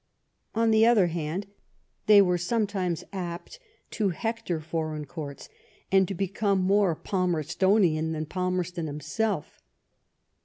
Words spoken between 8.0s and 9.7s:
than Palmerston himself.